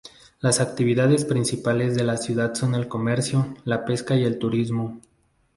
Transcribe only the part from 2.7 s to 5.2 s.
el comercio, la pesca y el turismo.